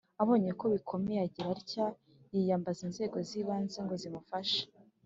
[0.21, 1.85] abonye ko bikomeye agira atya
[2.33, 4.61] yiyambaza inzego zibanze ngo zimufashe